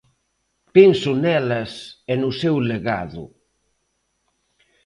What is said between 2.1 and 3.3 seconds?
e no seu legado.